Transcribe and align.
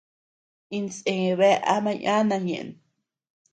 Insë 0.77 1.15
bea 1.39 1.59
ama 1.75 1.91
yana 2.03 2.37
ñeʼen. 2.47 2.69